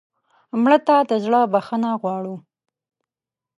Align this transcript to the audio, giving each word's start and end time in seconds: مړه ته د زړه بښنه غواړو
مړه 0.61 0.77
ته 0.87 0.95
د 1.09 1.11
زړه 1.23 1.39
بښنه 1.53 1.91
غواړو 2.01 2.35